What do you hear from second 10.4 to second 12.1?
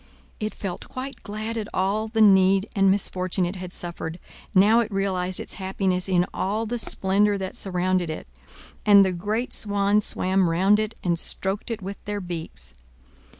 round it, and stroked it with